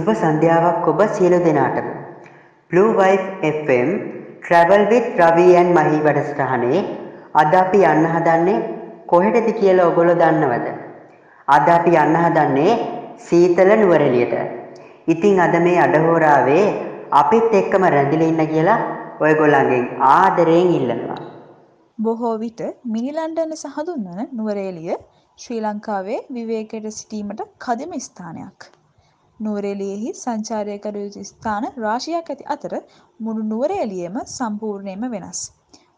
[0.00, 1.88] සුබ සන්ධ්‍යාවක් ඔබ සියලු දෙනාටම.
[2.70, 3.88] Blue Wife FM
[4.44, 6.78] Travel with Ravi and Mahi වැඩසටහනේ
[7.40, 8.54] අද අපි යන්න හදන්නේ
[9.12, 10.68] කොහෙටද කියලා ඔයගොල්ලෝ දන්නවද?
[11.48, 12.78] අද අපි යන්න හදන්නේ
[13.26, 14.34] සීතල නුවරඑළියට.
[15.14, 16.64] ඉතින් අද මේ අඩහෝරාවේ
[17.22, 18.80] අපිත් එක්කම රැඳිලා ඉන්න කියලා
[19.26, 21.20] ඔයගොල්ලන්ගෙන් ආදරයෙන් ඉල්ලනවා.
[21.98, 22.60] බොහෝ විට
[22.96, 25.00] මිනි ලන්ඩන සහ හඳුන්වන නුවරඑළිය
[25.38, 28.79] ශ්‍රී ලංකාවේ විවේකයට සිටීමට කදිම ස්ථානයක්.
[29.40, 32.74] නුවරඑළියෙහි සංචාරය කළ යුතු ස්ථාන රාශියක් ඇති අතර
[33.20, 35.40] මුළු නුවරඑළියම සම්පූර්ණයෙන්ම වෙනස්.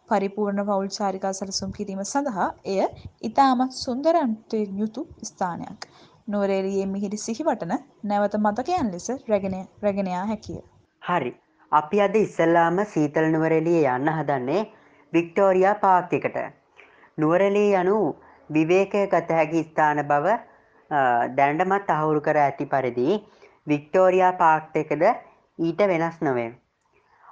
[0.09, 2.81] පරිපූර්ණ පවුල් චාරිකා සැලසුම් කිරීම සඳහා එය
[3.23, 5.89] ඉතාමත් සුන්දරත්වයෙන් යුතු ස්ථානයක්.
[6.29, 10.61] නුවරඑළියේ මිහිරි සිහිවටන නැවත මතකයන් ලෙස රැගෙන යා හැකිය.
[11.03, 11.33] හරි.
[11.73, 14.63] අපි අද ඉස්සෙල්ලාම සීතල නුවරඑළියේ යන්න හදන්නේ
[15.13, 16.39] වික්ටෝරියා පාර්ක් එකට.
[17.19, 17.99] නුවරඑළිය යනු
[18.51, 20.39] විවේකය ගත හැකි ස්ථාන බව
[21.37, 23.21] දැනටමත් අහුරු කර ඇති පරිදි
[23.67, 25.05] වික්ටෝරයා පාක්ට එකද
[25.59, 26.51] ඊට වෙනස් නොවේ.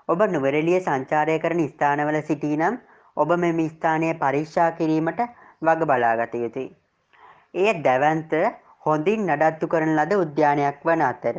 [0.08, 2.78] ඔබ නුවරලිය සංචාරය කරන ස්ථානවල සිටී නම්
[3.16, 5.20] ඔබ මෙම ස්ථානය පරීක්ෂා කිරීමට
[5.62, 6.68] වග බලාගත යුතුයි.
[7.54, 8.32] එය දැවන්ත
[8.86, 11.38] හොඳින් නඩත්තු කරන ලද උද්‍යානයක් වන අතර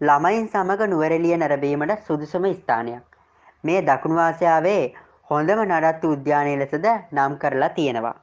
[0.00, 3.04] ළමයින් සමඟ නුවරලිය නැරබීමට සුදුසුම ස්ථානයක්.
[3.64, 4.82] මේ දකුණුවාසයාවේ
[5.30, 8.16] හොඳම නඩත්තු උද්‍යානය ලෙසද නම් කරලා තියෙනවා.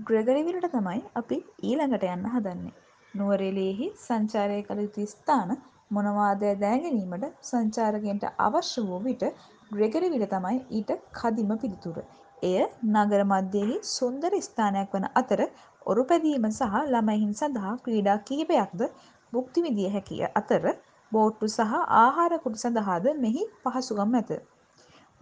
[0.00, 2.70] ග්‍රෙගරිවිලට තමයි අපි ඊළඟට යන්න හදන්නේ.
[3.14, 5.50] නුවරඑළියෙහි සංචාරය කළ යුතු ස්ථාන
[5.90, 9.24] මොනවාද දැනගැනීමට සංචාරකයන්ට අවශ්‍ය වූ විට
[9.70, 11.98] ග්‍රෙගරිවිල තමයි ඊට කදිම පිළිතුර.
[12.42, 15.44] එය නගර මධ්‍යයෙහි සුන්දර ස්ථානයක් වන අතර
[15.86, 18.88] ඔරු පැදීම සහ ළමයින් සඳහා ක්‍රීඩා කිහිපයක්ද
[19.32, 20.64] භුක්ති විඳිය හැකිය අතර
[21.12, 24.32] බෝට්ටු සහ ආහාර කුටි සඳහාද මෙහි පහසුකම් ඇත.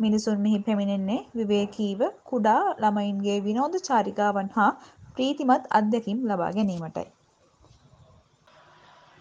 [0.00, 4.70] මිනිසුන් මෙහි පැමිණෙන්නේ විවේකීව කුඩා ළමයින්ගේ විනෝද චාරිකාවන් හා
[5.14, 7.08] ප්‍රීතිමත් අත්දැකීම් ලබා ගැනීමටයි.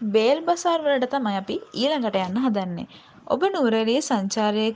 [0.00, 2.86] බේල් බසාර් වලට තමයි අපි ඊළඟට යන්න හදන්නේ.
[3.26, 4.66] ඔබ නුවරඑළියේ සංචාරය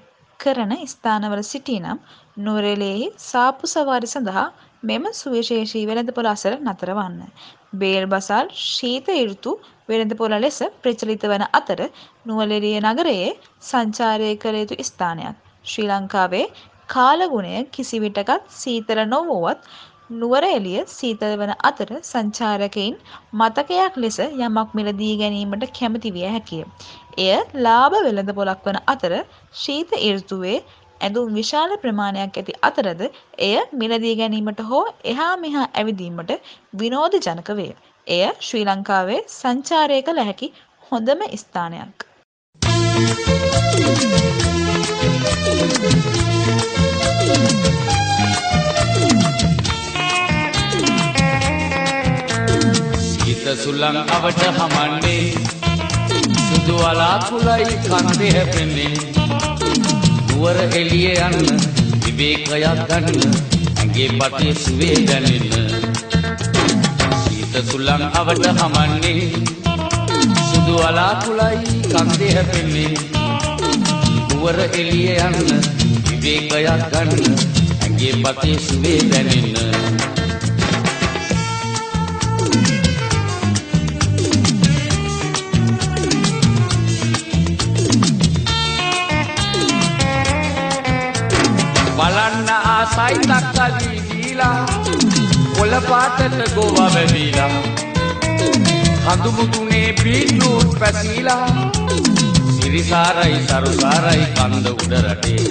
[0.41, 2.01] කරන ස්ථානවල සිටිනම්
[2.39, 4.47] නුවරඑළියෙහි සාප්පු සවාරි සඳහා
[4.83, 7.31] මෙම සුවිශේෂී වෙළඳපොළ අසල නතර වන්න.
[7.75, 9.55] බේල් බසාර් ශීත ඍතු
[9.89, 11.81] වෙළඳපොළ ලෙස ප්‍රචලිත වන අතර
[12.27, 13.33] නුවරඑළිය නගරයේ
[13.63, 15.44] සංචාරය කළ යුතු ස්ථානයක්.
[15.65, 16.47] ශ්‍රී ලංකාවේ
[16.89, 19.61] කාලගුණය කිසිවිටකත් සීතල නොවුවත්
[20.13, 22.95] නුවරඑළිය සීතල වන අතර සංචාරකයින්
[23.41, 26.65] මතකයක් ලෙස යමක් මිලදී ගැනීමට කැමති විය හැකිය.
[27.19, 27.37] එය
[27.67, 29.13] ලාභ වෙළඳපොළක් වන අතර
[29.63, 30.59] ශීත ඍතුවේ
[31.01, 33.03] ඇඳුම් විශාල ප්‍රමාණයක් ඇති අතරද
[33.49, 36.33] එය මිලදී ගැනීමට හෝ එහා මෙහා ඇවිදීමට
[36.75, 37.73] විනෝද ජනක වේ.
[38.07, 40.49] එය ශ්‍රී ලංකාවේ සංචාරය කළ හැකි
[40.91, 41.97] හොඳම ස්ථානයක්.
[53.25, 55.35] හිත සුළං අවට හමන්නේ.
[56.49, 58.95] සුදු අලාකුලයි කන්දේ හැපෙන්නේ.
[60.29, 61.39] නුවර එළිය යන්න
[62.05, 63.19] විවේකයක් ගන්න
[63.79, 65.73] ඇඟේ පටේ සුවේ දැනෙන්න.
[67.31, 69.33] හිත සුළං අවට හමන්නේ.
[70.51, 71.59] සුදු අලාකුලයි
[71.93, 73.14] කන්දේ හැපෙන්නේ.
[74.45, 75.37] නුවර එළිය යන්න
[76.07, 77.37] විවේකයක් ගන්න
[77.85, 79.55] ඇගේ පතේ සුවේ දැනෙන්න.
[91.95, 94.59] බලන්න ආසයි තක්කලි දීලා
[95.55, 97.51] කොළ පාටට ගෝවා වැදීලා
[99.07, 101.43] හඳුමුදුනේ බීට්‍රූට් පැසීලා
[102.75, 105.43] සිරිසාරයි සරුසාරයි කන්ද උඩ රටේ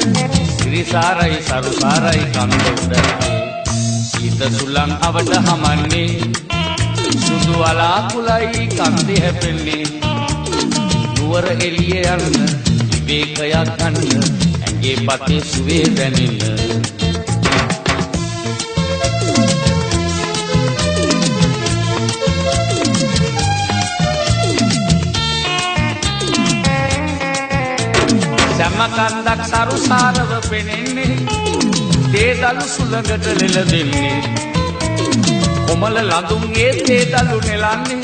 [0.56, 3.38] සිරිසාරයි සරුසාරයි කන්ද උඩ රටේ
[4.08, 6.10] සීත සුළං අවට හමන්නේ.
[7.20, 9.86] සුදු අලාකුලයි කන්දේ හැපෙන්නේ.
[11.14, 12.36] නුවර එළිය යන්න
[12.90, 13.98] විවේකයක් ගන්න.
[14.60, 17.13] ඇඟේ පතේ සුවේ දැනෙන්න.
[28.90, 31.16] ගඳක් සරුසාරව පෙනෙන්නේ.
[32.12, 34.18] තේදලු සුළඟට ලෙල දෙන්නේ.
[35.68, 38.02] කොමල ලඳුන් ඒ තේදලු නෙලන්නේ.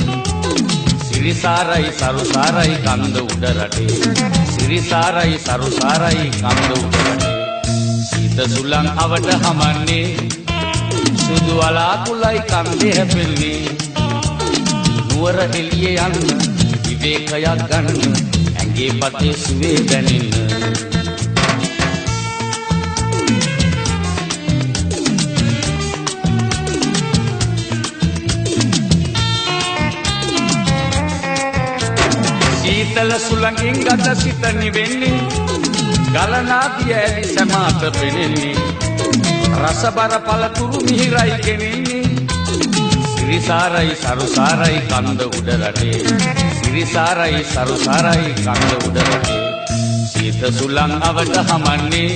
[1.09, 3.89] සිරිසාරයි සරුසාරයි කන්ද උඩ රටේ.
[4.53, 7.37] සිරිසාරයි සරුසාරයි කන්ද උඩ රටේ.
[8.09, 10.07] සීත සුළං අවට හමන්නේ.
[11.19, 13.61] සුදු අලාකුලයි කන්දේ හැපෙන්නේ.
[15.09, 16.17] නුවර එළියේ යන්න
[16.83, 18.38] විවේකයක් ගන්න.
[18.79, 20.27] ඇගේ පතේ සුවේ දැනෙන්න.
[32.61, 35.19] සීතල සුළඟින් ගත සිත නිවෙන්නේ
[36.13, 38.55] ගලනාදිය ඇලි සැමාට පෙනෙන්නේ.
[39.57, 42.05] රසබර පළතුරු මිහිරයි ගෙනෙන්නේ.
[43.09, 46.58] සිරිසාරයි සරුසාරයි කන්ද උඩ රටේ.
[46.69, 49.37] සිරිසාරයි සරුසාරයි කන්ද උඩ රටේ
[50.09, 52.11] සීත සුළං අවට හමන්නේ.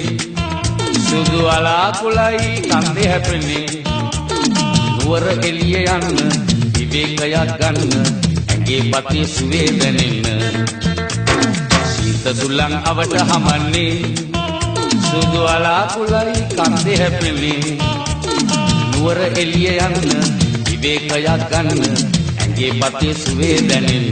[0.99, 3.65] සුදු අලාකුලයි කන්දේ හැපෙන්නේ.
[4.91, 6.21] නුවර එළිය යන්න
[6.75, 7.91] විවේකයක් ගන්න
[8.51, 10.55] ඇගේ පතේ සුවේ දැනෙන්න.
[11.89, 13.91] සීත සුළං අවට හමන්නේ.
[15.01, 17.77] සුදු අලාකුලයි කන්දේ හැපෙන්නේ.
[18.91, 19.97] නුවර එළිය යන්න
[20.65, 22.12] විවේකයක් ගන්න
[22.53, 24.03] ඇගේ පතේ සුවේ දැනෙන්න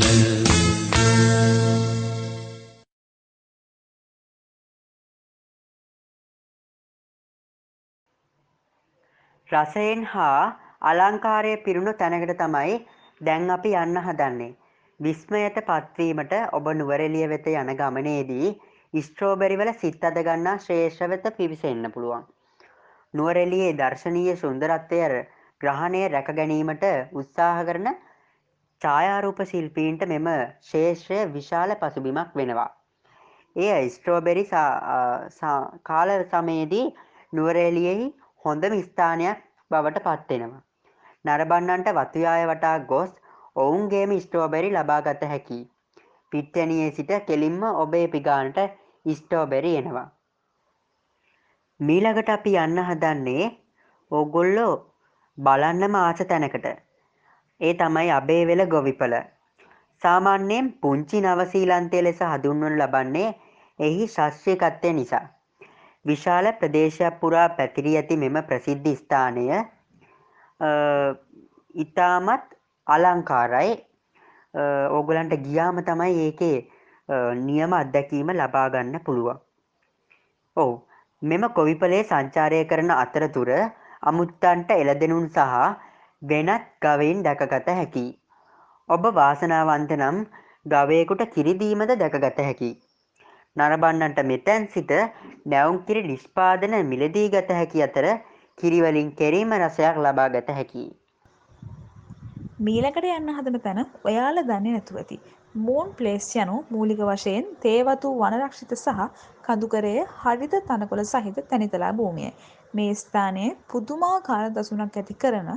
[9.49, 10.41] රසයෙන් හා
[10.83, 12.73] අලංකාරය පිරුණු තැනකට තමයි
[13.21, 14.51] දැන් අපි යන්න හදන්නේ.
[14.99, 18.53] විස්මයට පත්වීමට ඔබ නුවරෙලිය වෙත යන ගමනේදී
[18.93, 22.23] ස්ට්‍රෝබෙරි වල සිත් අද ගන්නා ශ්‍රේෂ්ඨ වෙත පිවිසෙන්න පුළුවන්.
[23.13, 25.25] නුවරෙලියේ දර්ශනීය සුන්දරත්වය
[25.61, 27.93] ග්‍රහණය රැක ගැනීමට උත්සාහ කරන
[28.81, 30.27] ඡායාරූප ශිල්පීන්ට මෙම
[30.69, 32.69] ශේෂ්ත්‍රය විශාල පසුබිමක් වෙනවා.
[33.55, 34.45] එය ස්ට්‍රෝබෙරි
[35.85, 36.85] කාල සමයේදී
[37.33, 38.07] නුවරේලියෙහි
[38.45, 40.61] හොඳම ස්ථානයක් බවට පත්වෙනවා.
[41.25, 43.11] නරබන්නන්ට වතුයාය වටා ගොස්
[43.55, 45.59] ඔවුන්ගේම ස්ටෝබෙරි ලබාගත හැකි.
[46.31, 48.59] පිට්ටනියේ සිට කෙලින්ම ඔබේ පිගානට
[49.05, 50.07] ස්ටෝබෙරි එනවා.
[51.79, 53.51] මීළඟට අපි යන්න හදන්නේ
[54.11, 54.73] ඕගොල්ලෝ
[55.37, 56.67] බලන්නම ආස තැනකට.
[57.61, 59.13] ඒ තමයි අබේ වෙල ගොවිපල.
[60.01, 63.29] සාමාන්‍යයෙන් පුංචි නවසීලන්තය ලෙස හඳුන්වනු ලබන්නේ
[63.79, 65.25] එහි ශස්ත්‍රීකත්වය නිසා.
[66.05, 69.45] විශාල ප්‍රදේශයක් පුරා පැතිරී ඇති මෙම ප්‍රසිද්ධ ස්ථානය
[71.75, 72.47] ඉතාමත්
[72.87, 73.73] අලංකාරයි
[74.91, 76.57] ඕගලන්ට ගියාම තමයි ඒකේ
[77.39, 79.37] නියම අත්දැකීම ලබාගන්න පුළුවන්
[80.57, 80.73] ඔවු
[81.21, 83.51] මෙම කොවිපලේ සංචාරය කරන අතරතුර
[84.03, 85.55] අමුත්තන්ට එළදෙනුන් සහ
[86.21, 88.05] වෙනත් ගවයින් දැකගත හැකි
[88.89, 90.17] ඔබ වාසනාවන්ත නම්
[90.65, 92.71] ගවයකුට කිරිදීමද දැකගත හැකි
[93.55, 94.91] නරබන්නන්ට මෙතැන් සිට
[95.45, 98.05] නැවුම් කිරි නිෂ්පාදන මිලදී ගත හැකි අතර
[98.57, 100.83] කිරිවලින් කෙරීම රසයක් ලබා ගත හැකි.
[102.59, 105.17] මීලකට යන්න හදන තැන ඔයාල දන්නේ නැතුව ඇති.
[105.57, 109.01] මූන් ප්ලේස් යනු මූලික වශයෙන් තේවතු වනරක්ෂිත සහ
[109.41, 112.31] කඳුකරය හරිත තනකොළ සහිත තැනිතලා භූමියයි.
[112.73, 115.51] මේ ස්ථානයේ පුදුමාකාර දසුනක් ඇති කරන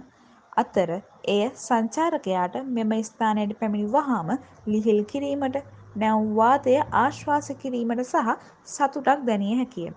[0.56, 0.90] අතර
[1.28, 4.28] එය සංචාරකයාට මෙම ස්ථානයට පැමිණි වහාම
[4.66, 5.56] ලිහිල් කිරීමට
[5.96, 9.88] නැව්වාතය ආශ්වාස කිරීමට සහ සතුටක් දැනිය හැකිය.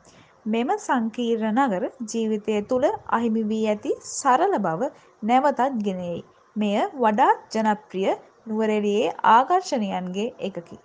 [0.45, 2.87] මෙම සංකීර්ණ නගර ජීවිතය තුළ
[3.17, 4.91] අහිමි වී ඇති සරල බව
[5.23, 6.19] නැවතත් ගෙනෙයි.
[6.55, 8.11] මෙය වඩාත් ජනප්‍රිය
[8.47, 10.77] නුවරඑළියේ ආකර්ෂණයන්ගේ එකකි.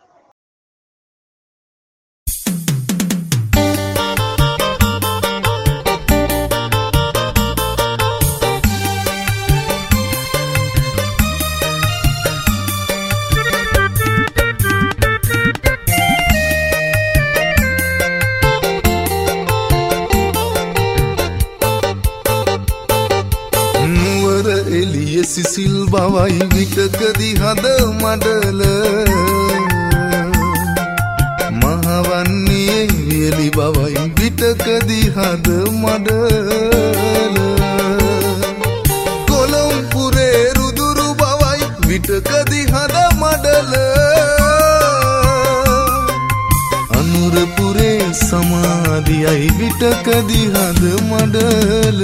[25.33, 27.65] සිසිල් බවයි විටකදි හද
[28.01, 28.61] මඩල.
[31.61, 35.49] මහවන්නේ වියලි බවයි විටකදි හද
[35.83, 37.37] මඩල.
[39.31, 43.73] කොළොම්පුරේ රුදුරු බවයි විටකදි හද මඩල.
[46.99, 47.97] අනුරපුරේ
[48.29, 52.01] සමාධියයි විටකදි හද මඩල.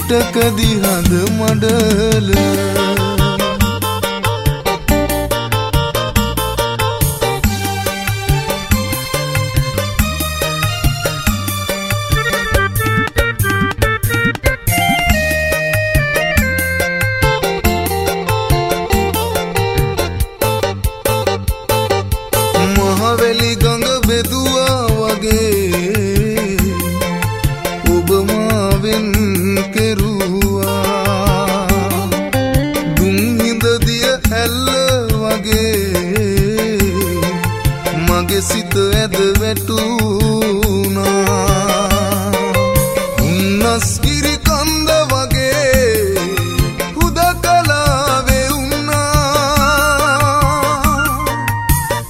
[0.00, 2.99] සමාධියයි විටකදි හද මඩල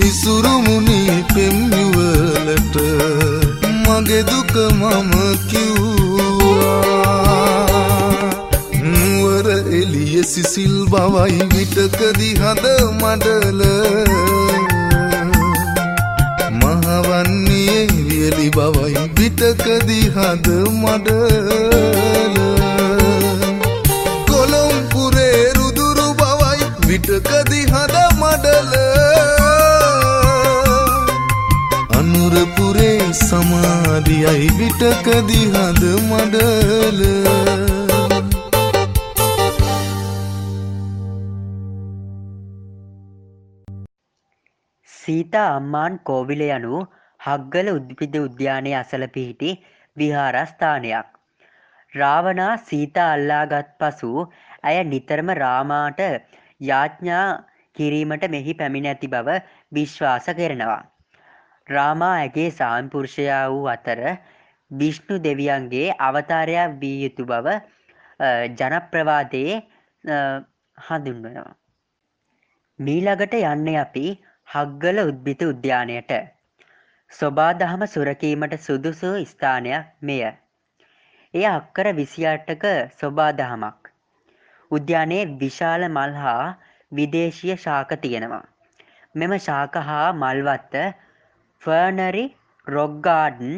[0.08, 1.00] ඉසුරුමුණි
[1.34, 2.76] පෙම්යුවලට
[3.84, 5.12] මගේ දුක මම
[5.48, 6.90] කිව්වා.
[8.82, 9.46] නුවර
[9.80, 12.64] එලිය සිසිල් බවයි විටකදි හද
[13.00, 13.60] මඩල.
[16.60, 20.46] මහවන්නේ වියලි බවයි විටකදි හද
[20.82, 22.36] මඩල.
[24.30, 28.99] කොළොම්පුරේ රුදුරු බවයි විටකදි හද මඩල.
[34.10, 37.02] සමාධියයි විටකදි හද මඩල
[44.90, 46.82] සීතා අම්මාන් කෝවිල යනු
[47.20, 49.54] හග්ගල උද්පිද උද්‍යානය අසල පිහිටි
[49.96, 51.08] විහාරස්ථානයක්.
[51.92, 54.12] රාවනා සීතා අල්ලාගත් පසු
[54.64, 56.00] ඇය නිතරම රාමාට
[56.70, 57.26] යාඥා
[57.76, 60.80] කිරීමට මෙහි පැමිණ ඇති බව විශ්වාස කරනවා.
[61.70, 64.00] රාමා ඇගේ සාම්පුරුෂයා වූ අතර
[64.70, 69.56] විෂ්ණු දෙවියන්ගේ අවතාරයක් වී යුතු බව අ, ජනප්‍රවාදයේ
[70.04, 70.18] අ,
[70.78, 71.50] හඳුන්වනවා.
[72.78, 74.04] මීළඟට යන්නේ අපි
[74.48, 76.12] හග්ගල උද්භිත උද්‍යානයට.
[77.10, 80.22] ස්වබාදහම සුරකීමට සුදුසු ස්ථානයක් මෙය.
[81.34, 82.64] එය අක්කර විසිඅටක
[83.00, 83.90] ස්වබාදහමක්.
[84.70, 86.46] උද්‍යානයේ විශාල මල් හා
[86.92, 88.44] විදේශීය ශාක තියෙනවා.
[89.14, 90.74] මෙම ශාක හා Malwatta
[91.62, 92.24] fernery
[92.66, 93.56] rock garden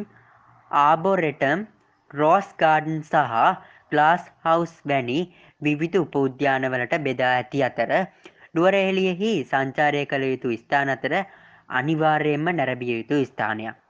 [0.70, 1.60] arboretum
[2.10, 3.36] rose garden සහ
[3.92, 5.18] ග්ලාස් හවස් වැනි
[5.62, 7.92] විවිධ උප උද්‍යානවලට බෙදා ඇති අතර
[8.54, 11.14] නුවරඑළියෙහි සංචාරය කළ යුතු ස්ථාන අතර
[11.72, 13.81] අනිවාර්යයෙන්ම නැරඹිය යුතු ස්ථානයක්.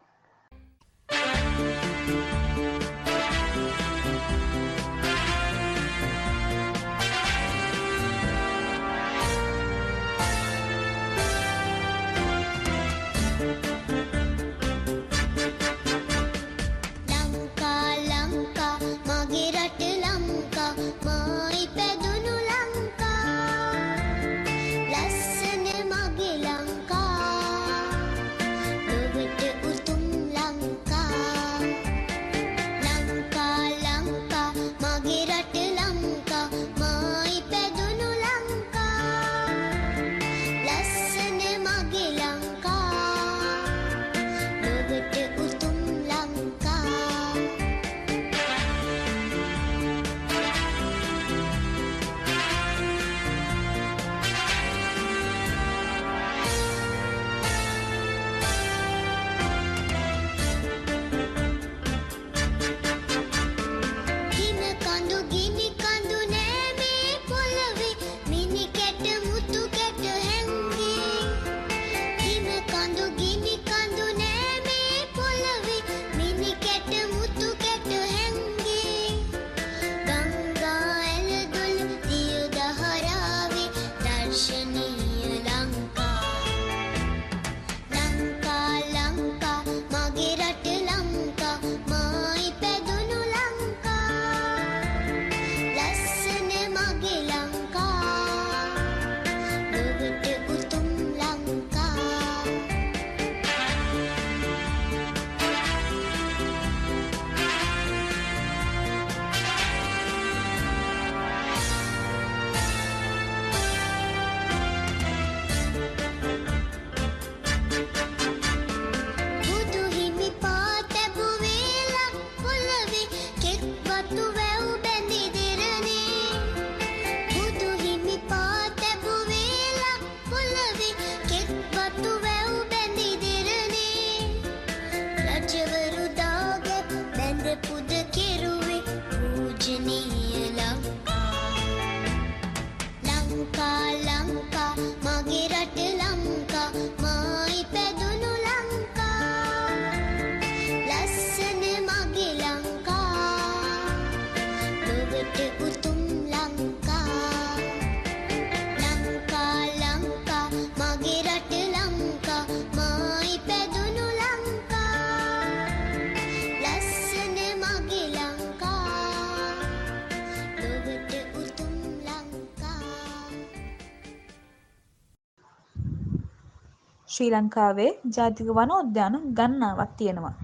[177.12, 180.34] ශ්‍රී ලංකාවේ ජාතික වනෝද්‍යාන ගණනාවක් තියෙනවා.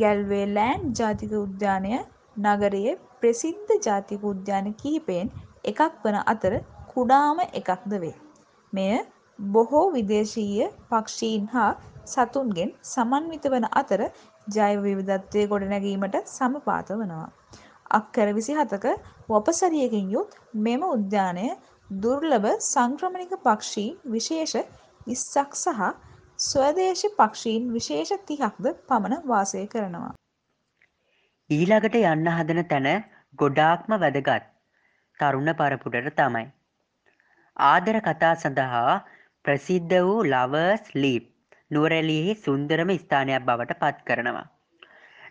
[0.00, 1.92] ගැල්වේ ලෑන්ඩ් ජාතික උද්‍යානය
[2.44, 5.32] නගරයේ ප්‍රසිද්ධ ජාතික උද්‍යාන කිහිපයෙන්
[5.64, 6.54] එකක් වන අතර
[6.92, 8.14] කුඩාම එකක්ද වේ.
[8.72, 8.92] මෙය
[9.38, 11.72] බොහෝ විදේශීය පක්ෂීන් හා
[12.04, 14.00] සතුන්ගෙන් සමන්විත වන අතර
[14.46, 17.26] ජෛව විවිධත්වය ගොඩනැගීමට සමපාත වනවා.
[17.90, 18.94] අක්කර විසි හතක
[19.28, 21.48] වපසරියකින් යුත් මෙම උද්‍යානය
[21.90, 24.56] දුර්ලභ සංක්‍රමණික පක්ෂීන් විශේෂ
[25.06, 25.92] විස්සක් සහ
[26.42, 30.12] ස්වදේශ පක්ෂීන් විශේෂ තිහක්ද පමණ වාසය කරනවා.
[31.50, 32.88] ඊළඟට යන්න හදන තැන
[33.38, 34.48] ගොඩාක්ම වැදගත්
[35.20, 36.46] තරුණ පරපුටට තමයි.
[37.56, 38.94] ආදර කතා සඳහා
[39.44, 41.28] ප්‍රසිද්ධ වූ ලවර්ස් ලීප්
[41.70, 44.46] නුවරැලියෙහි සුන්දරම ස්ථානයක් බවට පත් කරනවා.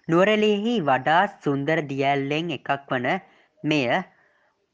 [0.07, 3.09] නුවරැලියෙහි වඩා සුන්දර දියැල්ලෙන් එකක් වන
[3.63, 3.83] මෙය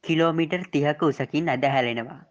[0.04, 2.22] කිලෝමිටර් තිහක උසකින් ඇදහැලෙනවා.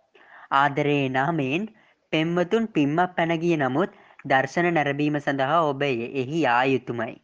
[0.52, 1.66] ආදරයේ නාමයෙන්
[2.12, 3.90] පෙම්වතුන් පිම්මක් පැනගිය නමුත්
[4.24, 7.14] දර්ශන නැරබීම සඳහා ඔබ එහි යා යුතුමයි.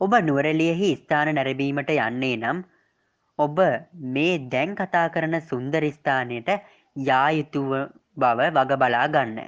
[0.00, 2.58] ඔබ නුවරලියෙහි ස්ථාන නැරබීමට යන්නේ නම්
[3.38, 3.58] ඔබ
[4.14, 6.50] මේ දැන් කතා කරන සුන්දර ස්ථානයට
[6.96, 7.70] යා යුතුව
[8.16, 9.38] බව වග බලා ගන්න.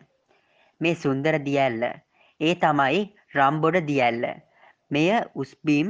[0.80, 1.82] මේ සුන්දර දියැල්ල
[2.40, 3.02] ඒ තමයි
[3.36, 4.24] රම්බොඩ දියැල්ල.
[4.90, 5.10] මෙය
[5.42, 5.88] උස්බීම්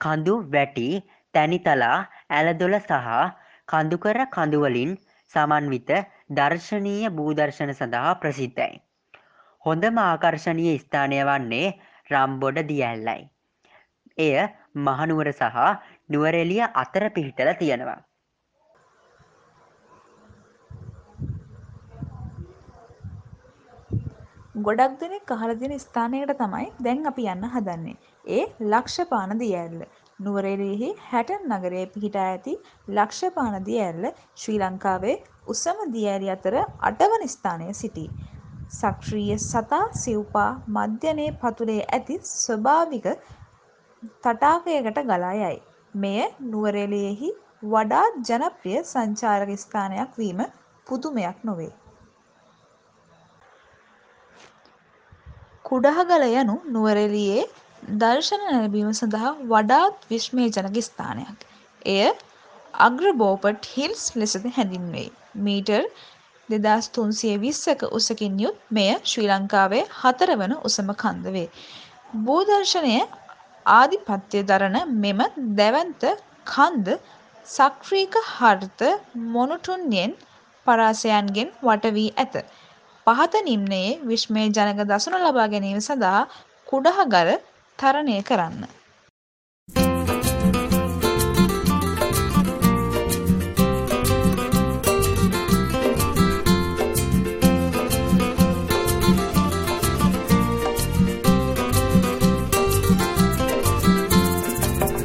[0.00, 0.88] කඳු වැටි
[1.34, 1.96] තැනිතලා
[2.30, 3.08] ඇලදොල සහ
[3.68, 4.92] කඳුකර කඳුවලින්
[5.34, 5.90] සමන්විත
[6.32, 8.80] දර්ශනීය භූදර්ශන සඳහා ප්‍රසිද්ධයි.
[9.62, 11.66] හොඳම ආකර්ශණීය ස්ථානය වන්නේ
[12.10, 13.20] රම්බොඩ දියැල්ලයි.
[14.18, 14.38] එය
[14.78, 15.66] මහනුවර සහ
[16.08, 18.00] නුවරෙලිය අතර පිහිටල තියෙනවා.
[24.60, 27.96] ගොඩක් දෙනෙක් අහලා තියෙන ස්ථානයකට තමයි දැන් අපි යන්න හදන්නේ.
[28.28, 29.84] ඒ ලක්ෂපාන දියඇල්ල.
[30.18, 32.52] නුවරඑළියෙහි හැටන් නගරයේ පිහිටා ඇති
[32.88, 34.04] ලක්ෂපාන දියඇල්ල
[34.40, 36.56] ශ්‍රී ලංකාවේ උසම දියඇලි අතර
[36.88, 38.08] අටවන ස්ථානයේ සිටී.
[38.70, 43.06] සක්‍රීය සතා සිව්පා මධ්‍යනයේ පතුලේ ඇති ස්වභාවික
[44.24, 45.58] තටාකයකට ගලා යයි.
[45.94, 46.20] මෙය
[46.50, 47.30] නුවරඑළියෙහි
[47.64, 50.40] වඩාත් ජනප්‍රිය සංචාරක ස්ථානයක් වීම
[50.86, 51.72] පුදුමයක් නොවේ.
[55.64, 57.44] කුඩහගල යනු නුවරඑළියේ
[57.82, 61.38] දර්ශන නැරඹීම සඳහා වඩාත් විස්මයජනක ස්ථානයක්.
[61.86, 62.10] එය
[62.80, 65.08] අග්‍රබෝපට් හිල්ස් ලෙසද හැඳින්වෙයි.
[65.38, 65.82] මීටර්
[66.48, 71.48] දෙදස් තුන්සිය විස්සක උසකින් යුත් මෙය ශ්‍රී ලංකාවේ හතරවන උසම කන්ද වේ.
[72.24, 72.94] භූදර්ශනය
[73.66, 75.20] ආධිපත්‍යය දරන මෙම
[75.56, 76.02] දැවන්ත
[76.46, 76.98] කන්ද
[77.46, 78.82] සක්‍රීක හර්ත
[79.28, 80.12] මොනුටුන්යෙන්
[80.66, 82.34] පරාසයන්ගෙන් වට වී ඇත.
[83.06, 86.20] පහත නිම්නයේ විශ්මය ජනක දසුන ලබා ගැනීම සඳහා
[86.66, 87.30] කුඩහගල
[87.78, 88.62] තරණය කරන්න.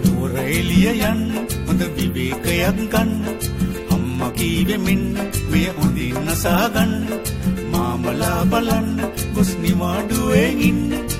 [0.04, 1.24] නුවර එළිය යන්න
[1.68, 3.12] හොඳ විවේකයක් ගන්න.
[3.94, 5.06] අම්ම කීවෙ මෙන්න
[5.52, 6.94] මෙය හොඳින් නසා ගන්න.
[7.72, 8.90] මාමලා බලන්න
[9.36, 10.86] ගොස් නිවාඩුවේ ඉන්න.
[10.94, 11.17] කැමතිද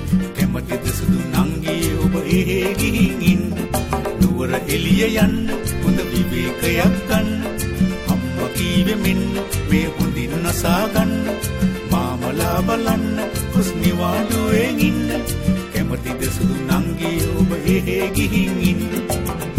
[0.98, 3.44] සුදු නංගී ඔබ එහෙ ගිහින් ඉන්න.
[4.20, 5.36] නුවර එළිය යන්න
[5.82, 7.28] හොඳ විවේකයක් ගන්න.
[8.12, 8.24] අම්ම
[8.56, 9.22] කීවෙ මෙන්න
[9.70, 11.14] මෙය හොඳින් නසා ගන්න.
[11.92, 13.06] මාමලා බලන්න
[13.52, 15.06] ගොස් නිවාඩුවේ ඉන්න.
[15.72, 19.57] කැමතිද සුදු නංගී ඔබ එහෙ ගිහින් ඉන්න?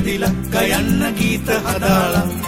[0.00, 2.39] උයනට වැදිලා ගයන්න ගීත හදාලා.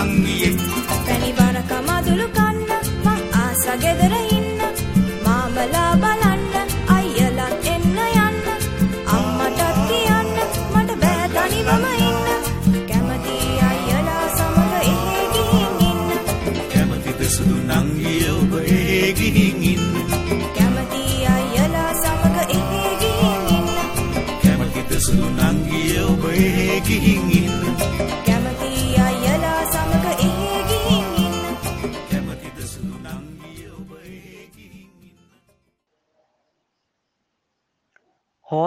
[0.00, 0.49] தங்கிய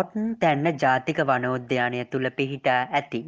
[0.03, 3.21] හෝටන් තැන්න ජාතික වනෝද්‍යානය තුළ පිහිටා ඇති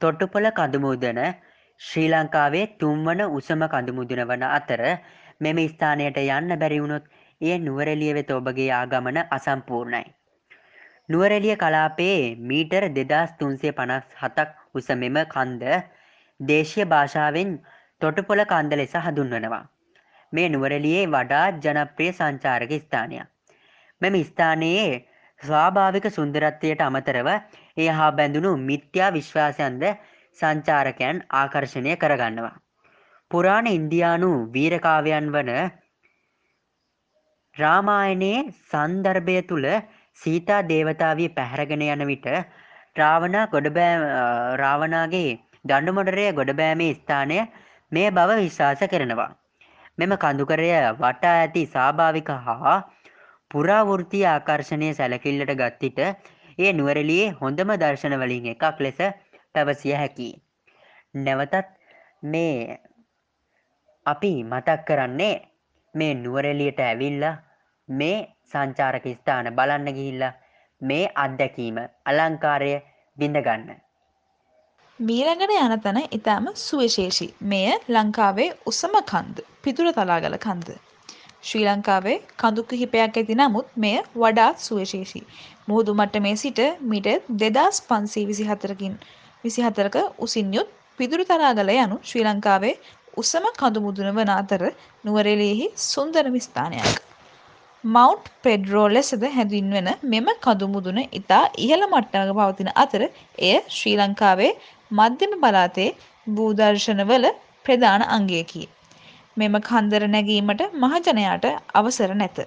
[0.00, 1.20] තොටුපොළ කඳුමුදන
[1.80, 4.82] ශ්‍රී ලංකාවේ තුන්වන උසම කඳුමුදුන වන අතර
[5.40, 7.06] මෙම ස්ථානයට යන්න බැරිවුණොත්
[7.40, 10.04] එය නුවරෙලිය වෙත ඔබගේ ආගමන අසම්පූර්ණයි.
[11.08, 15.64] නුවරෙලිය කලාපයේ මීටර් දෙදස් තුන්සේ පනස් හතක් උස මෙම කන්ද
[16.40, 17.50] දේශය භාෂාවෙන්
[18.00, 19.64] තොටුපොළ කන්ද ලෙස හඳුන්වනවා.
[20.32, 23.28] මේ නුවරෙලියේ වඩා ජනප්‍රිය සංචාරක ස්ථානයක්.
[24.00, 24.88] මෙම ස්ථානයේ
[25.40, 27.28] ස්වාභාවික සුන්දරත්වයට අමතරව
[27.76, 29.84] ඒ හා බැඳුණු මිත්‍යා විශ්වාසයන්ද
[30.38, 32.54] සංචාරකයන් ආකර්ශණය කරගන්නවා.
[33.30, 35.50] පුරාණ ඉන්දයානු වීරකාවයන් වන
[37.56, 39.68] රාමායනයේ සන්දර්භය තුළ
[40.20, 42.28] සීතා දේවතාවී පැහැරගෙන යන විට
[42.96, 43.94] රාවණ ගොඩබෑ
[44.56, 47.38] රාවණගේ දඩුමොඩරය ගොඩබෑමේ ස්ථානය
[47.92, 49.30] මේ බව විශ්වාස කරනවා.
[49.98, 52.76] මෙම කඳුකරය වටා ඇති සාභාවික හා
[53.50, 56.00] පුරාවෘතිය ආකර්ශණය සැලකිල්ලට ගත්තිට
[56.58, 59.00] ඒ නුවරලියේ හොඳම දර්ශනවලින් එකක් ලෙස
[59.54, 60.28] පැවසිය හැකි.
[61.16, 61.68] නැවතත්
[62.24, 62.78] මේ
[64.06, 65.34] අපි මතක් කරන්නේ
[65.94, 67.24] මේ නුවරෙලියට ඇවිල්ල
[67.88, 68.18] මේ
[68.52, 70.24] සංචාරක ස්ථාන බලන්න ගිහිල්ල
[70.80, 72.72] මේ අත්දැකීම අලංකාරය
[73.16, 73.70] බිඳගන්න.
[74.98, 77.34] මීළඟට යන තැන ඉතාම සුවිශේෂී.
[77.42, 80.78] මෙය ලංකාවේ උසම කන්ද පිදුර තලාගල කන්ද.
[81.46, 85.24] ශ්‍රී ලංකාවේ කඳු කිහිපයක් ඇති නමුත් මෙය වඩාත් සුවිශේෂී.
[85.68, 87.08] මුහුදු මට්ටමේ සිට මිට
[87.40, 88.94] දෙදස් පන්සී විසි හතරකින්
[89.44, 92.74] විසි හතරක උසින් යුත් පිදුරු තලාගල යනු ශ්‍රී ලංකාවේ
[93.16, 94.62] උසම කඳු මුදුන වන අතර
[95.04, 96.96] නුවරෙලියෙහි සුන්දරම ස්ථානයක්.
[97.84, 103.02] මවුන්ට් පෙඩ්රෝ ලෙසද හැඳින්වෙන මෙම කඳුමුදුන ඉතා ඉහළ මට්ටමක පවතින අතර
[103.40, 104.52] එය ශ්‍රී ලංකාවේ
[104.90, 105.90] මධ්‍යම පළාතේ
[106.26, 107.26] භූදර්ශනවල
[107.66, 108.62] ප්‍රධාන අංගයකි.
[109.36, 112.38] මෙම කන්දර නැගීමට මහජනයාට අවසර නැත.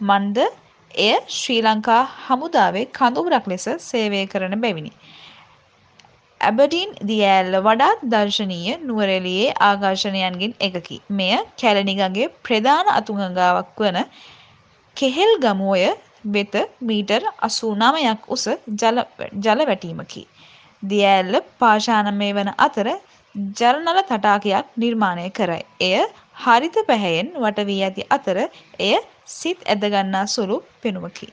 [0.00, 0.38] මන්ද
[1.04, 4.92] එය ශ්‍රී ලංකා හමුදාවේ කඳුරක් ලෙස සේවය කරන බැවිනි.
[6.40, 10.98] ඇබඩීන් දියඇල්ල වඩාත් දර්ශනීය නුවරෙලියේ ආකර්ශණයන්ගෙන් එකකි.
[11.10, 13.98] මෙය කැලනිගගේ ප්‍රධාන අතුගඟාවක් වන
[14.96, 15.88] කෙහෙල් ගමුවය
[16.26, 18.44] වෙත මීටර් අසූ නමයක් උස
[18.76, 20.22] ජල වැටීමකි.
[20.82, 22.88] දියඇල්ල පාශානමය වන අතර
[23.34, 25.62] ජරනල තටාකයක් නිර්මාණය කරයි.
[25.82, 26.02] එය
[26.36, 28.38] හරිත පැහැයෙන් වට වී ඇති අතර
[28.80, 31.28] එය සිත් ඇදගන්නා සුළු පෙනුමකි.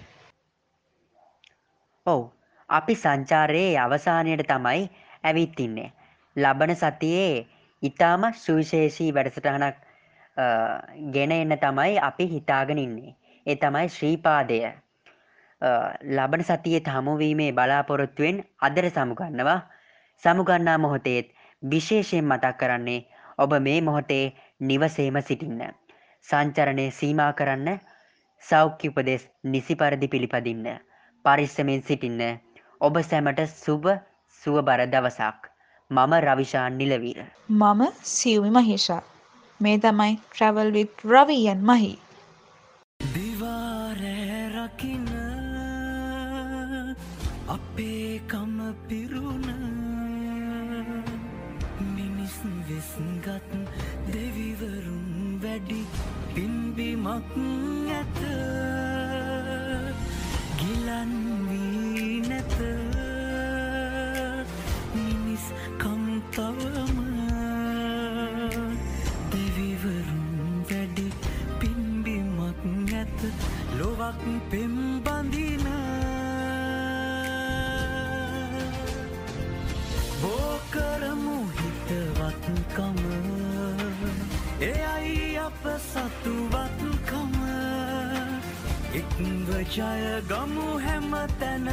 [2.06, 2.22] ඔව්
[2.70, 4.90] අපි සංචාරයේ අවසානයට තමයි
[5.24, 5.90] ඇවිත් ඉන්නේ.
[6.36, 7.46] ලබන සතියේ
[7.84, 9.76] ඉතාම සුවිශේෂී වැඩසටහනක්
[11.12, 13.16] ගෙන එන්න තමයි අපි හිතාගෙන ඉන්නේ.
[13.46, 14.60] ඒ තමයි ශ්‍රීපාදය.
[16.12, 19.60] ලබන සතියේ හමුවීමේ බලාපොරොත්තුවෙන් අදර සමුගන්නවා
[20.24, 23.00] සමුගන්නා මොහොතේත් විශේෂයෙන් මතක් කරන්නේ
[23.38, 24.26] ඔබ මේ මොහොතේ
[24.62, 25.62] නිවසේම සිටින්න.
[26.28, 27.80] සංචරණය සීමා කරන්න
[28.44, 30.68] සෞඛ්‍ය උපදෙස් නිසි පරිදි පිළිපදින්න.
[31.26, 32.24] පරිස්සමෙන් සිටින්න
[32.82, 33.86] ඔබ සැමට සුබ
[34.42, 35.52] සුවබර දවසක්.
[35.92, 37.20] මම රවිශාන් නිලවීර.
[37.50, 39.02] මම සියුමි මහේෂා.
[39.60, 41.92] මේ තමයි ට්‍රැවල් විත් රවියන් මහි.
[43.00, 45.06] දිවාරෑ රකින
[47.50, 49.05] අපේ කම පිරුණ
[57.06, 57.75] පින්බිමක්
[89.74, 91.68] ජය ගමු හැම තැන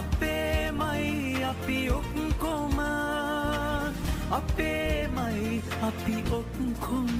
[0.00, 2.78] අපේමයි අපි ඔක්කොම.
[4.38, 7.10] අපේමයි අපි ඔක්කොම.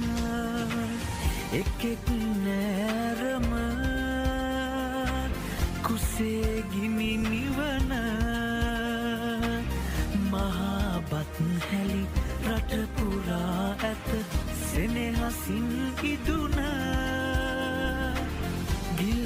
[1.59, 2.05] එකෙක්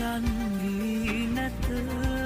[0.06, 2.25] ගිලන්වී නැත.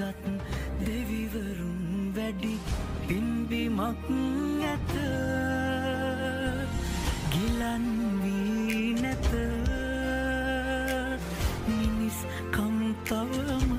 [0.00, 0.24] වෙස්ගත්
[0.86, 2.54] දෙවිවරුන් වැඩි
[3.06, 3.80] පින්බිමක්
[4.70, 4.92] ඇත.
[7.32, 9.28] ගිලන්වී නැත.
[11.68, 12.18] මිනිස්
[12.50, 13.70] කම්තවම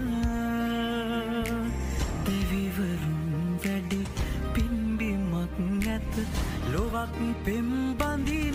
[2.26, 3.26] දෙවිවරුන්
[3.64, 4.02] වැඩි
[4.54, 5.56] පින්බිමක්
[5.86, 6.14] නැත
[6.74, 8.51] ලොවක් පෙම්බඳින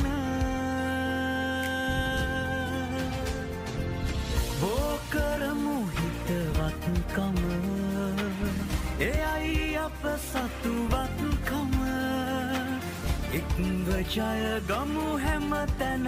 [13.56, 16.06] ජය ගමු හැම තැන.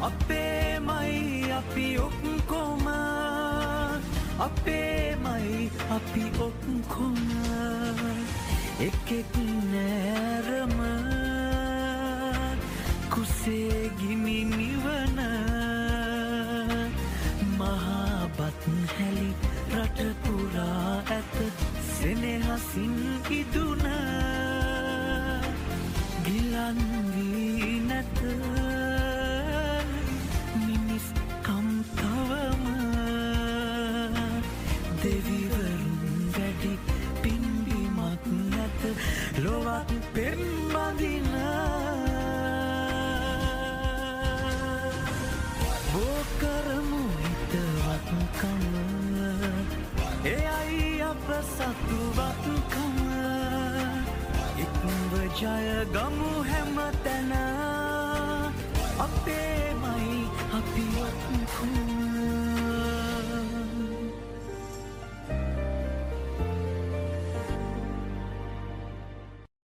[0.00, 2.86] අපේමයි අපි ඔක්කොම.
[4.38, 7.18] අපේමයි අපි ඔක්කොම.
[8.78, 9.34] එකෙක්
[9.72, 10.78] නෑරම.
[13.10, 15.29] කුසේගිමි නිවන.